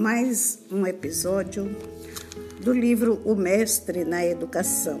mais 0.00 0.58
um 0.72 0.86
episódio 0.86 1.76
do 2.64 2.72
livro 2.72 3.20
O 3.22 3.34
Mestre 3.34 4.02
na 4.02 4.24
Educação, 4.24 4.98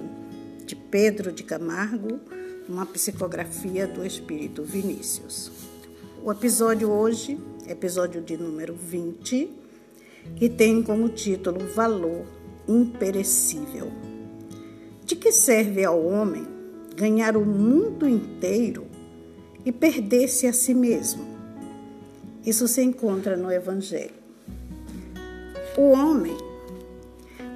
de 0.66 0.76
Pedro 0.76 1.32
de 1.32 1.42
Camargo, 1.42 2.20
uma 2.68 2.84
psicografia 2.84 3.86
do 3.86 4.04
Espírito 4.04 4.62
Vinícius. 4.62 5.50
O 6.22 6.30
episódio 6.30 6.90
hoje, 6.90 7.38
episódio 7.66 8.20
de 8.20 8.36
número 8.36 8.74
20, 8.74 9.50
que 10.36 10.50
tem 10.50 10.82
como 10.82 11.08
título 11.08 11.60
Valor 11.68 12.26
Imperecível. 12.68 13.90
De 15.06 15.16
que 15.16 15.32
serve 15.32 15.82
ao 15.82 16.04
homem 16.04 16.46
ganhar 16.94 17.38
o 17.38 17.46
mundo 17.46 18.06
inteiro 18.06 18.86
e 19.64 19.72
perder-se 19.72 20.46
a 20.46 20.52
si 20.52 20.74
mesmo? 20.74 21.24
Isso 22.44 22.68
se 22.68 22.82
encontra 22.82 23.34
no 23.34 23.50
Evangelho. 23.50 24.20
O 25.76 25.92
homem 25.92 26.36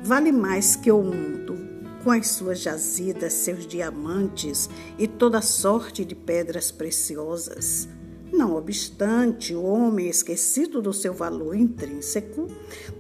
vale 0.05 0.31
mais 0.31 0.77
que 0.77 0.91
o 0.91 1.03
mundo, 1.03 1.59
com 2.05 2.13
as 2.13 2.29
suas 2.29 2.61
jazidas, 2.61 3.33
seus 3.33 3.67
diamantes 3.67 4.71
e 4.97 5.09
toda 5.09 5.43
sorte 5.43 6.05
de 6.05 6.15
pedras 6.15 6.71
preciosas. 6.71 7.89
Não 8.33 8.55
obstante, 8.55 9.53
o 9.53 9.65
homem 9.65 10.09
esquecido 10.09 10.81
do 10.81 10.93
seu 10.93 11.13
valor 11.13 11.57
intrínseco, 11.57 12.47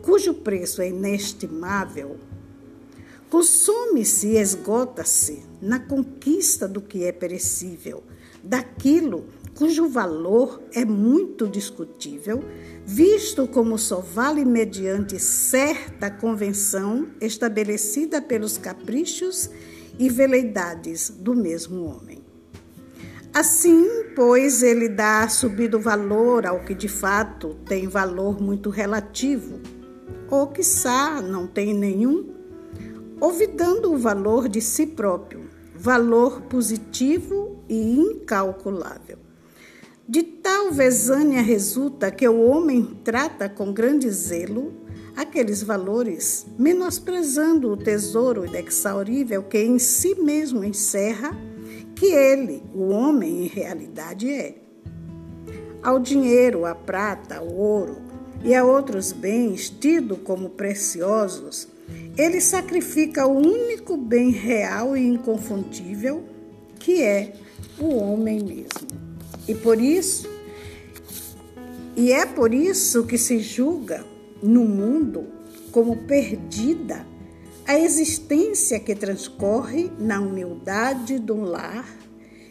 cujo 0.02 0.34
preço 0.34 0.82
é 0.82 0.88
inestimável, 0.88 2.16
consome-se 3.30 4.28
e 4.28 4.36
esgota-se 4.36 5.44
na 5.62 5.78
conquista 5.78 6.66
do 6.66 6.80
que 6.80 7.04
é 7.04 7.12
perecível, 7.12 8.02
daquilo 8.42 9.26
cujo 9.54 9.88
valor 9.88 10.62
é 10.72 10.84
muito 10.84 11.46
discutível, 11.46 12.42
visto 12.84 13.46
como 13.46 13.78
só 13.78 14.00
vale 14.00 14.44
mediante 14.44 15.18
certa 15.18 16.10
convenção 16.10 17.08
estabelecida 17.20 18.20
pelos 18.20 18.58
caprichos 18.58 19.48
e 19.98 20.10
veleidades 20.10 21.08
do 21.08 21.34
mesmo 21.34 21.84
homem. 21.84 22.22
Assim, 23.32 23.88
pois, 24.14 24.62
ele 24.62 24.88
dá 24.88 25.28
subido 25.28 25.80
valor 25.80 26.46
ao 26.46 26.60
que 26.60 26.74
de 26.74 26.88
fato 26.88 27.56
tem 27.66 27.88
valor 27.88 28.40
muito 28.40 28.70
relativo, 28.70 29.60
ou 30.30 30.48
quiçá 30.48 31.20
não 31.20 31.46
tem 31.46 31.74
nenhum, 31.74 32.32
olvidando 33.20 33.92
o 33.92 33.98
valor 33.98 34.48
de 34.48 34.60
si 34.60 34.86
próprio, 34.86 35.48
valor 35.74 36.42
positivo 36.42 37.62
e 37.68 37.98
incalculável. 37.98 39.23
De 40.06 40.22
tal 40.22 40.70
vezânia 40.70 41.40
resulta 41.40 42.10
que 42.10 42.28
o 42.28 42.38
homem 42.46 42.84
trata 43.02 43.48
com 43.48 43.72
grande 43.72 44.10
zelo 44.10 44.74
aqueles 45.16 45.62
valores, 45.62 46.44
menosprezando 46.58 47.72
o 47.72 47.76
tesouro 47.76 48.44
inexaurível 48.44 49.42
que 49.44 49.56
em 49.56 49.78
si 49.78 50.14
mesmo 50.16 50.62
encerra, 50.62 51.34
que 51.96 52.04
ele, 52.04 52.62
o 52.74 52.88
homem, 52.88 53.44
em 53.44 53.46
realidade 53.46 54.30
é. 54.30 54.56
Ao 55.82 55.98
dinheiro, 55.98 56.66
à 56.66 56.74
prata, 56.74 57.36
ao 57.36 57.48
ouro 57.48 57.96
e 58.42 58.54
a 58.54 58.62
outros 58.62 59.10
bens 59.10 59.70
tidos 59.70 60.18
como 60.22 60.50
preciosos, 60.50 61.66
ele 62.18 62.42
sacrifica 62.42 63.26
o 63.26 63.38
único 63.38 63.96
bem 63.96 64.30
real 64.30 64.94
e 64.94 65.06
inconfundível, 65.06 66.22
que 66.78 67.02
é 67.02 67.32
o 67.80 67.94
homem 67.94 68.44
mesmo. 68.44 69.13
E 69.46 69.54
por 69.54 69.80
isso, 69.80 70.28
e 71.96 72.12
é 72.12 72.26
por 72.26 72.52
isso 72.54 73.04
que 73.04 73.18
se 73.18 73.38
julga 73.38 74.04
no 74.42 74.64
mundo 74.64 75.26
como 75.70 75.96
perdida 76.04 77.06
a 77.66 77.78
existência 77.78 78.78
que 78.78 78.94
transcorre 78.94 79.90
na 79.98 80.20
humildade 80.20 81.18
de 81.18 81.32
um 81.32 81.44
lar 81.44 81.88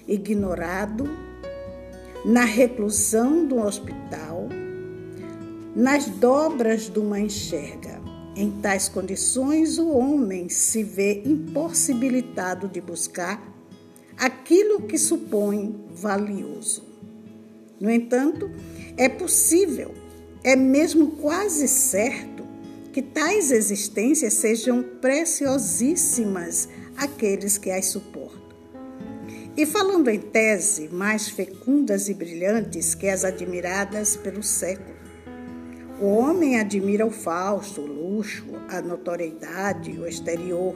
ignorado, 0.08 1.10
na 2.26 2.44
reclusão 2.46 3.48
de 3.48 3.54
um 3.54 3.64
hospital, 3.64 4.50
nas 5.76 6.06
dobras 6.06 6.90
de 6.90 7.00
uma 7.00 7.20
enxerga. 7.20 8.02
Em 8.36 8.50
tais 8.50 8.90
condições, 8.90 9.78
o 9.78 9.90
homem 9.90 10.50
se 10.50 10.84
vê 10.84 11.22
impossibilitado 11.26 12.68
de 12.68 12.82
buscar 12.82 13.53
aquilo 14.18 14.82
que 14.82 14.98
supõe 14.98 15.76
valioso. 15.96 16.84
No 17.80 17.90
entanto, 17.90 18.50
é 18.98 19.10
possível, 19.10 19.94
é 20.44 20.56
mesmo 20.56 21.12
quase 21.12 21.68
certo, 21.68 22.44
que 22.92 23.02
tais 23.02 23.52
existências 23.52 24.34
sejam 24.34 24.84
preciosíssimas 25.02 26.70
àqueles 26.96 27.58
que 27.58 27.72
as 27.72 27.88
suportam. 27.88 28.44
E 29.58 29.66
falando 29.66 30.10
em 30.10 30.20
tese, 30.20 30.90
mais 30.90 31.28
fecundas 31.28 32.10
e 32.10 32.14
brilhantes 32.14 32.96
que 32.96 33.08
as 33.08 33.24
admiradas 33.24 34.16
pelo 34.16 34.42
século. 34.42 34.96
O 36.02 36.08
homem 36.08 36.60
admira 36.60 37.06
o 37.06 37.12
falso, 37.12 37.82
o 37.82 37.86
luxo, 37.86 38.46
a 38.68 38.82
notoriedade, 38.82 39.92
o 39.92 40.08
exterior. 40.08 40.76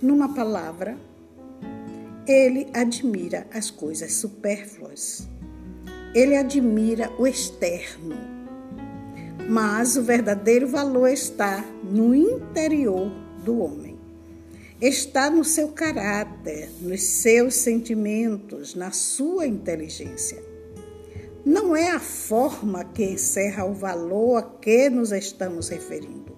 Numa 0.00 0.34
palavra, 0.34 0.98
ele 2.32 2.68
admira 2.72 3.46
as 3.52 3.70
coisas 3.70 4.14
supérfluas. 4.14 5.28
Ele 6.14 6.36
admira 6.36 7.10
o 7.18 7.26
externo. 7.26 8.16
Mas 9.48 9.96
o 9.96 10.02
verdadeiro 10.02 10.66
valor 10.66 11.08
está 11.08 11.64
no 11.84 12.14
interior 12.14 13.10
do 13.44 13.60
homem. 13.60 13.98
Está 14.80 15.30
no 15.30 15.44
seu 15.44 15.68
caráter, 15.68 16.70
nos 16.80 17.02
seus 17.02 17.54
sentimentos, 17.54 18.74
na 18.74 18.90
sua 18.90 19.46
inteligência. 19.46 20.42
Não 21.44 21.76
é 21.76 21.90
a 21.90 22.00
forma 22.00 22.84
que 22.84 23.04
encerra 23.04 23.64
o 23.64 23.74
valor 23.74 24.36
a 24.38 24.42
que 24.42 24.88
nos 24.88 25.12
estamos 25.12 25.68
referindo. 25.68 26.36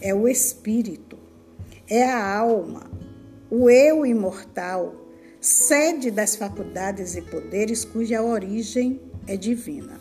É 0.00 0.14
o 0.14 0.26
espírito, 0.26 1.18
é 1.88 2.04
a 2.04 2.36
alma, 2.36 2.90
o 3.50 3.68
eu 3.68 4.06
imortal, 4.06 4.94
sede 5.40 6.10
das 6.10 6.36
faculdades 6.36 7.16
e 7.16 7.22
poderes 7.22 7.84
cuja 7.84 8.22
origem 8.22 9.00
é 9.26 9.36
divina. 9.36 9.98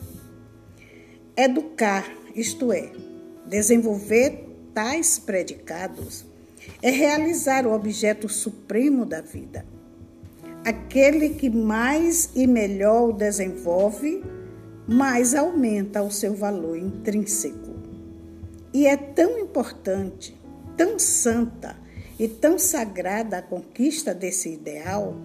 Educar, 1.36 2.06
isto 2.36 2.74
é, 2.74 2.92
desenvolver 3.46 4.46
tais 4.74 5.18
predicados, 5.18 6.26
é 6.82 6.90
realizar 6.90 7.66
o 7.66 7.74
objeto 7.74 8.28
supremo 8.28 9.06
da 9.06 9.22
vida. 9.22 9.66
Aquele 10.66 11.30
que 11.30 11.50
mais 11.50 12.30
e 12.36 12.46
melhor 12.46 13.10
o 13.10 13.14
desenvolve, 13.14 14.22
mais 14.86 15.34
aumenta 15.34 16.04
o 16.04 16.12
seu 16.12 16.36
valor 16.36 16.78
intrínseco. 16.78 17.80
E 18.74 18.86
é 18.86 18.98
tão 18.98 19.40
importante, 19.40 20.38
tão 20.76 21.00
santa, 21.00 21.78
e 22.20 22.28
tão 22.28 22.60
sagrada 22.60 23.38
a 23.38 23.42
conquista 23.42 24.14
desse 24.14 24.50
ideal 24.50 25.16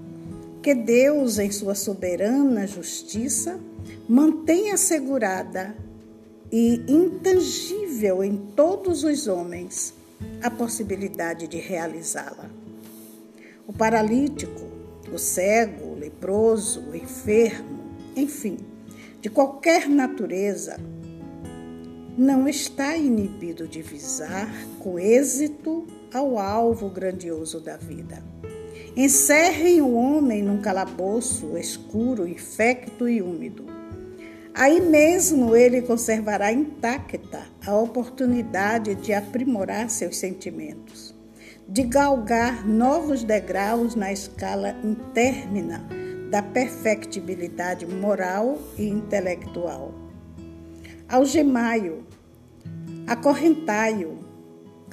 que 0.64 0.74
Deus, 0.74 1.38
em 1.38 1.50
sua 1.50 1.74
soberana 1.74 2.66
justiça, 2.66 3.60
mantém 4.08 4.70
assegurada 4.70 5.76
e 6.50 6.82
intangível 6.88 8.24
em 8.24 8.34
todos 8.56 9.04
os 9.04 9.26
homens 9.26 9.92
a 10.42 10.50
possibilidade 10.50 11.46
de 11.46 11.58
realizá-la. 11.58 12.50
O 13.66 13.74
paralítico, 13.74 14.62
o 15.12 15.18
cego, 15.18 15.88
o 15.88 15.98
leproso, 15.98 16.80
o 16.80 16.96
enfermo, 16.96 17.80
enfim, 18.16 18.56
de 19.20 19.28
qualquer 19.28 19.86
natureza, 19.86 20.80
não 22.16 22.48
está 22.48 22.96
inibido 22.96 23.68
de 23.68 23.82
visar 23.82 24.50
com 24.78 24.98
êxito 24.98 25.86
ao 26.10 26.38
alvo 26.38 26.88
grandioso 26.88 27.60
da 27.60 27.76
vida. 27.76 28.24
Encerrem 28.96 29.82
o 29.82 29.92
homem 29.94 30.40
num 30.40 30.60
calabouço 30.60 31.58
escuro, 31.58 32.28
infecto 32.28 33.08
e 33.08 33.20
úmido. 33.20 33.64
Aí 34.54 34.80
mesmo 34.80 35.56
ele 35.56 35.82
conservará 35.82 36.52
intacta 36.52 37.42
a 37.66 37.74
oportunidade 37.74 38.94
de 38.94 39.12
aprimorar 39.12 39.90
seus 39.90 40.16
sentimentos, 40.16 41.12
de 41.68 41.82
galgar 41.82 42.64
novos 42.64 43.24
degraus 43.24 43.96
na 43.96 44.12
escala 44.12 44.76
intermina 44.84 45.84
da 46.30 46.40
perfectibilidade 46.40 47.84
moral 47.84 48.60
e 48.78 48.88
intelectual. 48.88 49.92
Algemai-o, 51.08 52.04
acorrentai-o, 53.08 54.23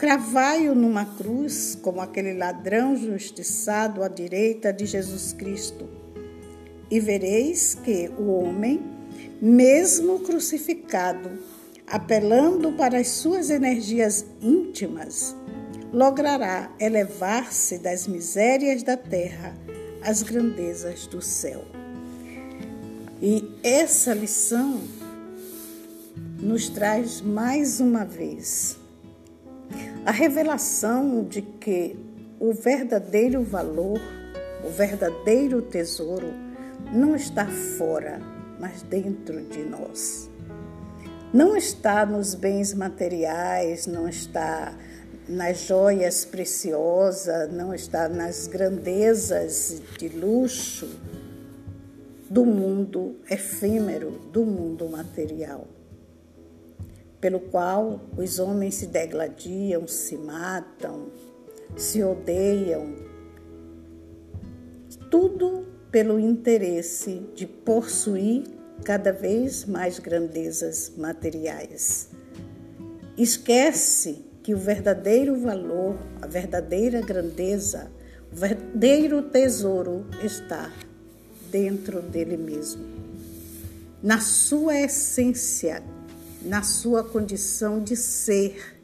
Cravai-o 0.01 0.73
numa 0.73 1.05
cruz, 1.05 1.77
como 1.79 2.01
aquele 2.01 2.33
ladrão 2.33 2.97
justiçado 2.97 4.01
à 4.01 4.07
direita 4.07 4.73
de 4.73 4.87
Jesus 4.87 5.31
Cristo, 5.31 5.87
e 6.89 6.99
vereis 6.99 7.75
que 7.75 8.09
o 8.17 8.31
homem, 8.31 8.81
mesmo 9.39 10.21
crucificado, 10.21 11.29
apelando 11.85 12.71
para 12.71 12.97
as 12.97 13.09
suas 13.09 13.51
energias 13.51 14.25
íntimas, 14.41 15.35
logrará 15.93 16.75
elevar-se 16.79 17.77
das 17.77 18.07
misérias 18.07 18.81
da 18.81 18.97
terra 18.97 19.55
às 20.01 20.23
grandezas 20.23 21.05
do 21.05 21.21
céu. 21.21 21.63
E 23.21 23.47
essa 23.61 24.15
lição 24.15 24.81
nos 26.39 26.69
traz 26.69 27.21
mais 27.21 27.79
uma 27.79 28.03
vez 28.03 28.80
a 30.05 30.11
revelação 30.11 31.23
de 31.23 31.41
que 31.41 31.95
o 32.39 32.53
verdadeiro 32.53 33.43
valor, 33.43 34.01
o 34.65 34.69
verdadeiro 34.69 35.61
tesouro, 35.61 36.33
não 36.91 37.15
está 37.15 37.45
fora, 37.45 38.19
mas 38.59 38.81
dentro 38.81 39.41
de 39.43 39.63
nós. 39.63 40.29
Não 41.31 41.55
está 41.55 42.05
nos 42.05 42.33
bens 42.33 42.73
materiais, 42.73 43.85
não 43.85 44.07
está 44.07 44.73
nas 45.29 45.59
joias 45.59 46.25
preciosas, 46.25 47.51
não 47.53 47.73
está 47.73 48.09
nas 48.09 48.47
grandezas 48.47 49.81
de 49.97 50.09
luxo 50.09 50.89
do 52.29 52.43
mundo 52.43 53.17
efêmero, 53.29 54.19
do 54.33 54.43
mundo 54.45 54.89
material, 54.89 55.67
pelo 57.21 57.39
qual 57.39 58.01
os 58.17 58.39
homens 58.39 58.75
se 58.75 58.87
degladiam, 58.87 59.87
se 59.87 60.17
matam, 60.17 61.09
se 61.77 62.03
odeiam, 62.03 62.95
tudo 65.11 65.67
pelo 65.91 66.19
interesse 66.19 67.21
de 67.35 67.45
possuir 67.45 68.43
cada 68.83 69.11
vez 69.11 69.65
mais 69.65 69.99
grandezas 69.99 70.91
materiais. 70.97 72.09
Esquece 73.17 74.25
que 74.41 74.55
o 74.55 74.57
verdadeiro 74.57 75.39
valor, 75.39 75.97
a 76.21 76.25
verdadeira 76.25 77.01
grandeza, 77.01 77.91
o 78.31 78.35
verdadeiro 78.35 79.21
tesouro 79.21 80.07
está 80.23 80.71
dentro 81.51 82.01
dele 82.01 82.37
mesmo, 82.37 82.83
na 84.01 84.19
sua 84.19 84.79
essência, 84.79 85.83
na 86.41 86.63
sua 86.63 87.03
condição 87.03 87.83
de 87.83 87.95
ser, 87.95 88.75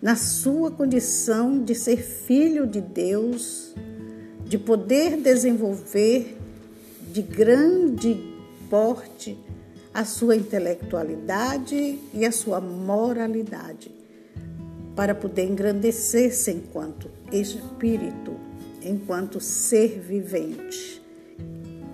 na 0.00 0.16
sua 0.16 0.70
condição 0.70 1.62
de 1.62 1.74
ser 1.74 1.98
filho 1.98 2.66
de 2.66 2.80
Deus, 2.80 3.74
de 4.44 4.58
poder 4.58 5.16
desenvolver 5.16 6.36
de 7.12 7.22
grande 7.22 8.34
porte 8.70 9.38
a 9.92 10.04
sua 10.04 10.36
intelectualidade 10.36 11.98
e 12.12 12.24
a 12.24 12.32
sua 12.32 12.60
moralidade 12.60 13.90
para 14.94 15.14
poder 15.14 15.44
engrandecer-se 15.44 16.50
enquanto 16.50 17.10
espírito, 17.30 18.34
enquanto 18.82 19.40
ser 19.40 20.00
vivente 20.00 21.02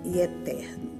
e 0.05 0.19
eterno. 0.19 0.91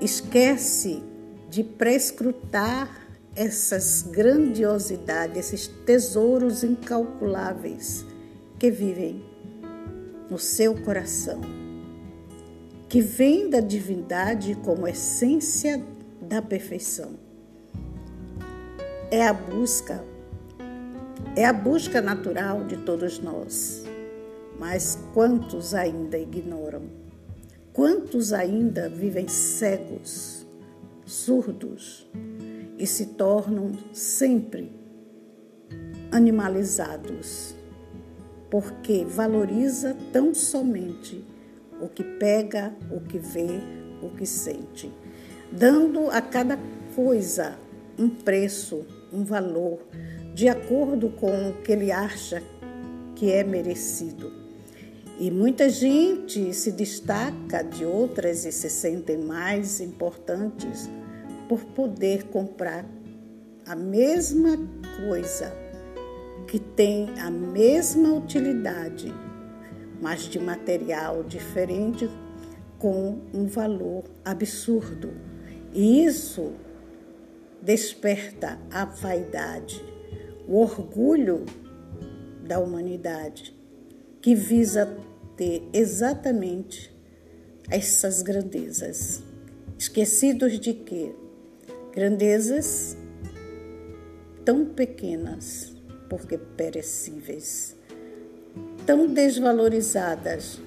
Esquece 0.00 1.02
de 1.50 1.64
prescrutar 1.64 3.08
essas 3.34 4.02
grandiosidades, 4.02 5.52
esses 5.52 5.66
tesouros 5.66 6.62
incalculáveis 6.62 8.04
que 8.58 8.70
vivem 8.70 9.24
no 10.30 10.38
seu 10.38 10.74
coração, 10.82 11.40
que 12.88 13.00
vem 13.00 13.50
da 13.50 13.60
divindade 13.60 14.54
como 14.64 14.86
essência 14.86 15.84
da 16.22 16.40
perfeição. 16.40 17.10
É 19.10 19.26
a 19.26 19.32
busca 19.32 20.04
é 21.36 21.44
a 21.44 21.52
busca 21.52 22.00
natural 22.00 22.64
de 22.64 22.76
todos 22.78 23.18
nós. 23.18 23.84
Mas 24.58 24.98
quantos 25.14 25.74
ainda 25.74 26.18
ignoram? 26.18 26.82
Quantos 27.72 28.32
ainda 28.32 28.88
vivem 28.88 29.28
cegos, 29.28 30.39
surdos 31.10 32.08
e 32.78 32.86
se 32.86 33.06
tornam 33.06 33.72
sempre 33.92 34.72
animalizados? 36.12 37.54
Porque 38.48 39.04
valoriza 39.04 39.96
tão 40.12 40.34
somente 40.34 41.24
o 41.80 41.88
que 41.88 42.04
pega, 42.04 42.74
o 42.90 43.00
que 43.00 43.18
vê, 43.18 43.60
o 44.02 44.10
que 44.10 44.26
sente, 44.26 44.92
dando 45.50 46.10
a 46.10 46.20
cada 46.20 46.58
coisa 46.94 47.58
um 47.98 48.08
preço, 48.08 48.86
um 49.12 49.24
valor, 49.24 49.80
de 50.34 50.48
acordo 50.48 51.10
com 51.10 51.50
o 51.50 51.54
que 51.62 51.72
ele 51.72 51.90
acha 51.92 52.42
que 53.14 53.30
é 53.30 53.44
merecido. 53.44 54.32
E 55.18 55.30
muita 55.30 55.68
gente 55.68 56.54
se 56.54 56.72
destaca 56.72 57.62
de 57.62 57.84
outras 57.84 58.46
e 58.46 58.52
se 58.52 58.70
sentem 58.70 59.18
mais 59.18 59.80
importantes 59.80 60.88
por 61.50 61.64
poder 61.64 62.28
comprar 62.28 62.86
a 63.66 63.74
mesma 63.74 64.56
coisa 65.04 65.52
que 66.46 66.60
tem 66.60 67.10
a 67.18 67.28
mesma 67.28 68.14
utilidade, 68.14 69.12
mas 70.00 70.28
de 70.28 70.38
material 70.38 71.24
diferente 71.24 72.08
com 72.78 73.18
um 73.34 73.48
valor 73.48 74.04
absurdo. 74.24 75.10
E 75.72 76.04
isso 76.04 76.52
desperta 77.60 78.56
a 78.70 78.84
vaidade 78.84 79.84
o 80.46 80.56
orgulho 80.60 81.44
da 82.44 82.60
humanidade, 82.60 83.52
que 84.20 84.36
visa 84.36 84.96
ter 85.36 85.68
exatamente 85.72 86.96
essas 87.68 88.22
grandezas. 88.22 89.20
Esquecidos 89.76 90.60
de 90.60 90.74
que 90.74 91.19
grandezas 91.92 92.96
tão 94.44 94.64
pequenas, 94.64 95.72
porque 96.08 96.38
perecíveis, 96.38 97.76
tão 98.86 99.06
desvalorizadas, 99.06 100.60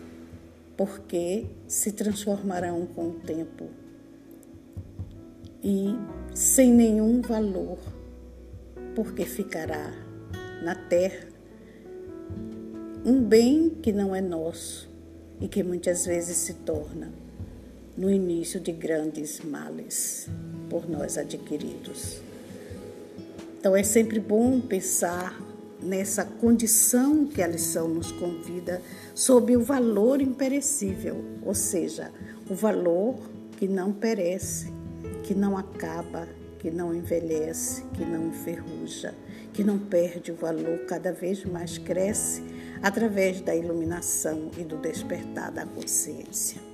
porque 0.77 1.45
se 1.67 1.91
transformarão 1.91 2.85
com 2.85 3.09
o 3.09 3.13
tempo 3.13 3.67
e 5.63 5.95
sem 6.33 6.73
nenhum 6.73 7.21
valor 7.21 7.77
porque 8.95 9.25
ficará 9.25 9.91
na 10.61 10.75
terra 10.75 11.27
um 13.05 13.23
bem 13.23 13.69
que 13.69 13.91
não 13.91 14.15
é 14.15 14.21
nosso 14.21 14.89
e 15.39 15.47
que 15.47 15.63
muitas 15.63 16.05
vezes 16.05 16.37
se 16.37 16.53
torna 16.55 17.11
no 17.97 18.09
início 18.09 18.59
de 18.59 18.71
grandes 18.71 19.41
males 19.41 20.29
por 20.73 20.89
nós 20.89 21.19
adquiridos. 21.19 22.19
Então 23.59 23.75
é 23.75 23.83
sempre 23.83 24.19
bom 24.19 24.59
pensar 24.59 25.39
nessa 25.79 26.25
condição 26.25 27.27
que 27.27 27.43
a 27.43 27.47
lição 27.47 27.87
nos 27.87 28.11
convida 28.11 28.81
sobre 29.13 29.55
o 29.55 29.61
valor 29.61 30.19
imperecível, 30.19 31.23
ou 31.45 31.53
seja, 31.53 32.11
o 32.49 32.55
valor 32.55 33.19
que 33.55 33.67
não 33.67 33.93
perece, 33.93 34.73
que 35.21 35.35
não 35.35 35.55
acaba, 35.55 36.27
que 36.57 36.71
não 36.71 36.91
envelhece, 36.91 37.83
que 37.93 38.03
não 38.03 38.29
enferruja, 38.29 39.13
que 39.53 39.63
não 39.63 39.77
perde 39.77 40.31
o 40.31 40.35
valor, 40.35 40.87
cada 40.87 41.11
vez 41.11 41.45
mais 41.45 41.77
cresce 41.77 42.41
através 42.81 43.41
da 43.41 43.55
iluminação 43.55 44.49
e 44.57 44.63
do 44.63 44.77
despertar 44.77 45.51
da 45.51 45.67
consciência. 45.67 46.73